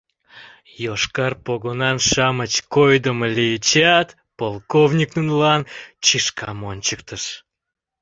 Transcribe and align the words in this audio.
Йошкар 0.83 1.33
погонан-шамыч 1.45 2.53
койдымо 2.73 3.27
лийычат, 3.37 4.07
«полковник» 4.37 5.09
нунылан 5.15 5.61
чишкам 6.05 6.57
ончыктыш: 6.71 7.23